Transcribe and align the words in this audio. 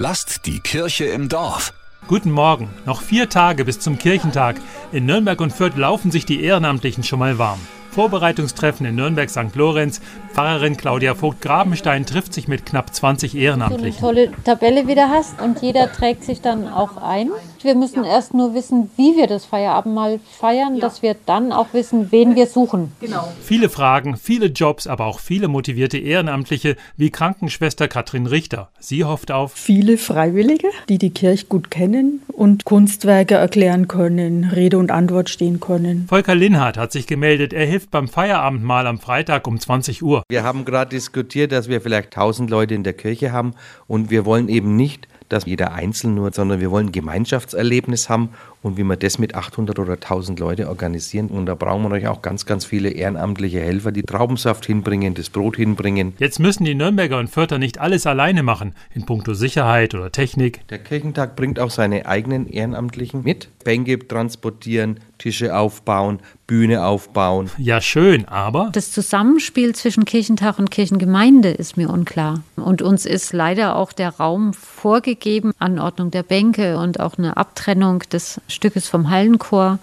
Lasst 0.00 0.46
die 0.46 0.60
Kirche 0.60 1.06
im 1.06 1.28
Dorf. 1.28 1.74
Guten 2.06 2.30
Morgen. 2.30 2.70
Noch 2.86 3.02
vier 3.02 3.28
Tage 3.28 3.64
bis 3.64 3.80
zum 3.80 3.98
Kirchentag. 3.98 4.60
In 4.92 5.06
Nürnberg 5.06 5.40
und 5.40 5.52
Fürth 5.52 5.76
laufen 5.76 6.12
sich 6.12 6.24
die 6.24 6.44
Ehrenamtlichen 6.44 7.02
schon 7.02 7.18
mal 7.18 7.36
warm. 7.38 7.58
Vorbereitungstreffen 7.98 8.86
in 8.86 8.94
Nürnberg 8.94 9.28
St. 9.28 9.56
Lorenz. 9.56 10.00
Pfarrerin 10.32 10.76
Claudia 10.76 11.16
Vogt-Grabenstein 11.16 12.06
trifft 12.06 12.32
sich 12.32 12.46
mit 12.46 12.64
knapp 12.64 12.94
20 12.94 13.34
Ehrenamtlichen. 13.34 14.00
So 14.00 14.06
eine 14.06 14.26
tolle 14.26 14.42
Tabelle 14.44 14.86
wieder 14.86 15.08
hast 15.08 15.42
und 15.42 15.60
jeder 15.62 15.90
trägt 15.90 16.22
sich 16.22 16.40
dann 16.40 16.68
auch 16.68 16.96
ein. 16.96 17.32
Wir 17.60 17.74
müssen 17.74 18.04
erst 18.04 18.34
nur 18.34 18.54
wissen, 18.54 18.88
wie 18.96 19.16
wir 19.16 19.26
das 19.26 19.44
Feierabendmahl 19.44 20.20
feiern, 20.38 20.76
ja. 20.76 20.80
dass 20.80 21.02
wir 21.02 21.16
dann 21.26 21.50
auch 21.50 21.72
wissen, 21.72 22.12
wen 22.12 22.36
wir 22.36 22.46
suchen. 22.46 22.92
Genau. 23.00 23.26
Viele 23.42 23.68
Fragen, 23.68 24.16
viele 24.16 24.46
Jobs, 24.46 24.86
aber 24.86 25.06
auch 25.06 25.18
viele 25.18 25.48
motivierte 25.48 25.98
Ehrenamtliche 25.98 26.76
wie 26.96 27.10
Krankenschwester 27.10 27.88
Katrin 27.88 28.26
Richter. 28.26 28.68
Sie 28.78 29.04
hofft 29.04 29.32
auf 29.32 29.54
viele 29.54 29.98
Freiwillige, 29.98 30.68
die 30.88 30.98
die 30.98 31.10
Kirche 31.10 31.46
gut 31.46 31.68
kennen 31.72 32.22
und 32.38 32.64
Kunstwerke 32.64 33.34
erklären 33.34 33.88
können, 33.88 34.44
Rede 34.44 34.78
und 34.78 34.92
Antwort 34.92 35.28
stehen 35.28 35.58
können. 35.58 36.06
Volker 36.08 36.36
Linhardt 36.36 36.78
hat 36.78 36.92
sich 36.92 37.08
gemeldet. 37.08 37.52
Er 37.52 37.66
hilft 37.66 37.90
beim 37.90 38.06
Feierabendmahl 38.06 38.86
am 38.86 39.00
Freitag 39.00 39.48
um 39.48 39.58
20 39.58 40.02
Uhr. 40.04 40.22
Wir 40.28 40.44
haben 40.44 40.64
gerade 40.64 40.90
diskutiert, 40.90 41.50
dass 41.50 41.68
wir 41.68 41.80
vielleicht 41.80 42.16
1000 42.16 42.48
Leute 42.48 42.74
in 42.74 42.84
der 42.84 42.92
Kirche 42.92 43.32
haben 43.32 43.54
und 43.88 44.10
wir 44.10 44.24
wollen 44.24 44.48
eben 44.48 44.76
nicht, 44.76 45.08
dass 45.28 45.46
jeder 45.46 45.72
einzeln 45.72 46.14
nur, 46.14 46.32
sondern 46.32 46.60
wir 46.60 46.70
wollen 46.70 46.86
ein 46.86 46.92
Gemeinschaftserlebnis 46.92 48.08
haben 48.08 48.30
und 48.62 48.76
wie 48.76 48.82
wir 48.82 48.96
das 48.96 49.18
mit 49.18 49.34
800 49.34 49.78
oder 49.78 49.94
1000 49.94 50.40
Leute 50.40 50.68
organisieren. 50.68 51.28
Und 51.28 51.46
da 51.46 51.54
brauchen 51.54 51.82
wir 51.82 51.88
natürlich 51.88 52.08
auch 52.08 52.22
ganz, 52.22 52.46
ganz 52.46 52.64
viele 52.64 52.90
ehrenamtliche 52.90 53.60
Helfer, 53.60 53.92
die 53.92 54.02
Traubensaft 54.02 54.66
hinbringen, 54.66 55.14
das 55.14 55.30
Brot 55.30 55.56
hinbringen. 55.56 56.14
Jetzt 56.18 56.38
müssen 56.38 56.64
die 56.64 56.74
Nürnberger 56.74 57.18
und 57.18 57.28
Fürther 57.28 57.58
nicht 57.58 57.78
alles 57.78 58.06
alleine 58.06 58.42
machen, 58.42 58.74
in 58.94 59.06
puncto 59.06 59.34
Sicherheit 59.34 59.94
oder 59.94 60.10
Technik. 60.10 60.66
Der 60.68 60.78
Kirchentag 60.78 61.36
bringt 61.36 61.60
auch 61.60 61.70
seine 61.70 62.06
eigenen 62.06 62.27
Ehrenamtlichen 62.46 63.22
mit. 63.22 63.48
Bänke 63.64 63.98
transportieren, 63.98 65.00
Tische 65.18 65.56
aufbauen, 65.56 66.20
Bühne 66.46 66.84
aufbauen. 66.84 67.50
Ja, 67.58 67.80
schön, 67.80 68.26
aber. 68.26 68.70
Das 68.72 68.92
Zusammenspiel 68.92 69.74
zwischen 69.74 70.04
Kirchentag 70.04 70.58
und 70.58 70.70
Kirchengemeinde 70.70 71.50
ist 71.50 71.76
mir 71.76 71.90
unklar. 71.90 72.42
Und 72.56 72.82
uns 72.82 73.04
ist 73.04 73.32
leider 73.32 73.76
auch 73.76 73.92
der 73.92 74.10
Raum 74.10 74.54
vorgegeben, 74.54 75.52
Anordnung 75.58 76.10
der 76.10 76.22
Bänke 76.22 76.78
und 76.78 77.00
auch 77.00 77.18
eine 77.18 77.36
Abtrennung 77.36 78.00
des 78.10 78.40
Stückes 78.48 78.88
vom 78.88 79.10
Hallenchor, 79.10 79.78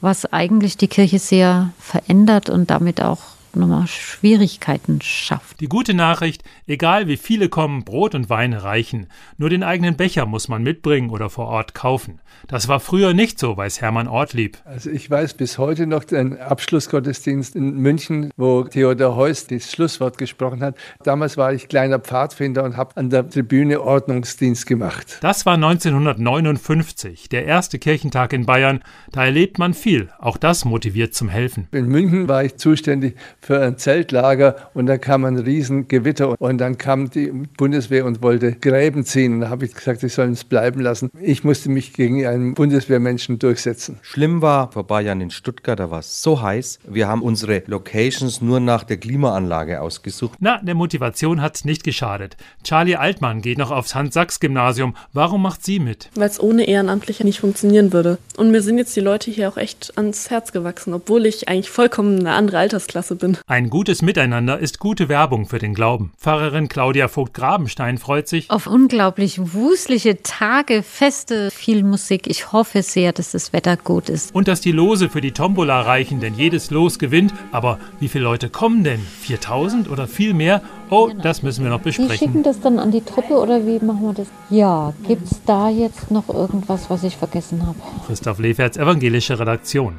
was 0.00 0.30
eigentlich 0.32 0.76
die 0.76 0.88
Kirche 0.88 1.18
sehr 1.18 1.70
verändert 1.78 2.50
und 2.50 2.70
damit 2.70 3.00
auch 3.00 3.20
nochmal 3.56 3.86
Schwierigkeiten 3.86 5.00
schafft. 5.02 5.60
Die 5.60 5.68
gute 5.68 5.94
Nachricht, 5.94 6.42
egal 6.66 7.08
wie 7.08 7.16
viele 7.16 7.48
kommen, 7.48 7.84
Brot 7.84 8.14
und 8.14 8.30
Wein 8.30 8.52
reichen. 8.52 9.06
Nur 9.38 9.50
den 9.50 9.62
eigenen 9.62 9.96
Becher 9.96 10.26
muss 10.26 10.48
man 10.48 10.62
mitbringen 10.62 11.10
oder 11.10 11.30
vor 11.30 11.46
Ort 11.46 11.74
kaufen. 11.74 12.20
Das 12.48 12.68
war 12.68 12.80
früher 12.80 13.12
nicht 13.14 13.38
so, 13.38 13.56
weiß 13.56 13.80
Hermann 13.80 14.08
Ortlieb. 14.08 14.58
Also 14.64 14.90
ich 14.90 15.10
weiß 15.10 15.34
bis 15.34 15.58
heute 15.58 15.86
noch 15.86 16.04
den 16.04 16.38
Abschlussgottesdienst 16.38 17.54
in 17.56 17.76
München, 17.76 18.30
wo 18.36 18.64
Theodor 18.64 19.16
Heuss 19.16 19.46
das 19.46 19.70
Schlusswort 19.70 20.18
gesprochen 20.18 20.62
hat. 20.62 20.76
Damals 21.02 21.36
war 21.36 21.52
ich 21.52 21.68
kleiner 21.68 21.98
Pfadfinder 21.98 22.64
und 22.64 22.76
habe 22.76 22.96
an 22.96 23.10
der 23.10 23.28
Tribüne 23.28 23.80
Ordnungsdienst 23.80 24.66
gemacht. 24.66 25.18
Das 25.20 25.46
war 25.46 25.54
1959, 25.54 27.28
der 27.28 27.44
erste 27.44 27.78
Kirchentag 27.78 28.32
in 28.32 28.46
Bayern. 28.46 28.80
Da 29.12 29.24
erlebt 29.24 29.58
man 29.58 29.74
viel. 29.74 30.08
Auch 30.18 30.36
das 30.36 30.64
motiviert 30.64 31.14
zum 31.14 31.28
Helfen. 31.28 31.68
In 31.72 31.86
München 31.86 32.28
war 32.28 32.44
ich 32.44 32.56
zuständig 32.56 33.16
für 33.40 33.60
ein 33.60 33.78
Zeltlager 33.78 34.56
und 34.74 34.86
da 34.86 34.98
kam 34.98 35.24
ein 35.24 35.38
Riesengewitter 35.38 36.40
und 36.40 36.58
dann 36.58 36.78
kam 36.78 37.10
die 37.10 37.32
Bundeswehr 37.56 38.04
und 38.04 38.22
wollte 38.22 38.52
Gräben 38.52 39.04
ziehen. 39.04 39.34
Und 39.34 39.40
da 39.40 39.48
habe 39.50 39.64
ich 39.64 39.74
gesagt, 39.74 40.02
ich 40.02 40.12
soll 40.12 40.30
es 40.30 40.44
bleiben 40.44 40.80
lassen. 40.80 41.10
Ich 41.20 41.44
musste 41.44 41.70
mich 41.70 41.92
gegen 41.92 42.26
einen 42.26 42.54
Bundeswehrmenschen 42.54 43.38
durchsetzen. 43.38 43.98
Schlimm 44.02 44.42
war 44.42 44.72
vor 44.72 44.86
Bayern 44.86 45.20
in 45.20 45.30
Stuttgart, 45.30 45.78
da 45.78 45.90
war 45.90 46.00
es 46.00 46.22
so 46.22 46.42
heiß. 46.42 46.80
Wir 46.88 47.08
haben 47.08 47.22
unsere 47.22 47.62
Locations 47.66 48.40
nur 48.40 48.60
nach 48.60 48.84
der 48.84 48.98
Klimaanlage 48.98 49.80
ausgesucht. 49.80 50.38
Na, 50.40 50.60
der 50.62 50.74
Motivation 50.74 51.40
hat 51.40 51.64
nicht 51.64 51.84
geschadet. 51.84 52.36
Charlie 52.62 52.96
Altmann 52.96 53.42
geht 53.42 53.58
noch 53.58 53.70
aufs 53.70 53.94
Hans-Sachs-Gymnasium. 53.94 54.94
Warum 55.12 55.42
macht 55.42 55.64
sie 55.64 55.78
mit? 55.78 56.10
Weil 56.14 56.28
es 56.28 56.40
ohne 56.40 56.66
Ehrenamtliche 56.68 57.24
nicht 57.24 57.40
funktionieren 57.40 57.92
würde. 57.92 58.18
Und 58.36 58.50
mir 58.50 58.62
sind 58.62 58.78
jetzt 58.78 58.94
die 58.96 59.00
Leute 59.00 59.30
hier 59.30 59.48
auch 59.48 59.56
echt 59.56 59.92
ans 59.96 60.30
Herz 60.30 60.52
gewachsen, 60.52 60.94
obwohl 60.94 61.26
ich 61.26 61.48
eigentlich 61.48 61.70
vollkommen 61.70 62.20
eine 62.20 62.32
andere 62.32 62.58
Altersklasse 62.58 63.16
bin. 63.16 63.29
Ein 63.46 63.70
gutes 63.70 64.02
Miteinander 64.02 64.58
ist 64.58 64.78
gute 64.78 65.08
Werbung 65.08 65.46
für 65.46 65.58
den 65.58 65.74
Glauben. 65.74 66.12
Pfarrerin 66.18 66.68
Claudia 66.68 67.08
Vogt-Grabenstein 67.08 67.98
freut 67.98 68.28
sich 68.28 68.50
auf 68.50 68.66
unglaublich 68.66 69.52
wusliche 69.54 70.22
Tage, 70.22 70.82
Feste, 70.82 71.50
viel 71.50 71.84
Musik. 71.84 72.26
Ich 72.26 72.52
hoffe 72.52 72.82
sehr, 72.82 73.12
dass 73.12 73.32
das 73.32 73.52
Wetter 73.52 73.76
gut 73.76 74.08
ist. 74.08 74.34
Und 74.34 74.48
dass 74.48 74.60
die 74.60 74.72
Lose 74.72 75.08
für 75.08 75.20
die 75.20 75.32
Tombola 75.32 75.80
reichen, 75.82 76.20
denn 76.20 76.34
jedes 76.34 76.70
Los 76.70 76.98
gewinnt. 76.98 77.32
Aber 77.52 77.78
wie 77.98 78.08
viele 78.08 78.24
Leute 78.24 78.48
kommen 78.48 78.84
denn? 78.84 79.00
4000 79.22 79.90
oder 79.90 80.06
viel 80.06 80.34
mehr? 80.34 80.62
Oh, 80.90 81.06
genau. 81.06 81.22
das 81.22 81.42
müssen 81.42 81.64
wir 81.64 81.70
noch 81.70 81.80
besprechen. 81.80 82.10
Sie 82.10 82.18
schicken 82.18 82.42
das 82.42 82.60
dann 82.60 82.78
an 82.78 82.90
die 82.90 83.02
Truppe 83.02 83.34
oder 83.34 83.66
wie 83.66 83.78
machen 83.78 84.02
wir 84.02 84.14
das? 84.14 84.26
Ja, 84.50 84.92
gibt 85.06 85.30
es 85.30 85.40
da 85.44 85.68
jetzt 85.68 86.10
noch 86.10 86.28
irgendwas, 86.28 86.90
was 86.90 87.04
ich 87.04 87.16
vergessen 87.16 87.66
habe? 87.66 87.78
Christoph 88.06 88.38
Leferts 88.38 88.76
Evangelische 88.76 89.38
Redaktion. 89.38 89.98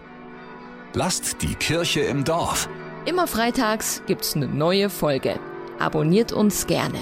Lasst 0.94 1.42
die 1.42 1.56
Kirche 1.56 2.02
im 2.02 2.26
Dorf. 2.26 2.68
Immer 3.06 3.26
freitags 3.26 4.04
gibt's 4.06 4.36
eine 4.36 4.48
neue 4.48 4.92
Folge. 4.92 5.40
Abonniert 5.80 6.32
uns 6.32 6.68
gerne. 6.68 7.00